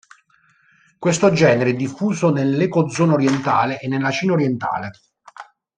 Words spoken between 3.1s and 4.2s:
orientale e nella